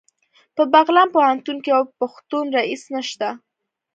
[0.55, 3.27] په بغلان پوهنتون کې یو پښتون رییس نشته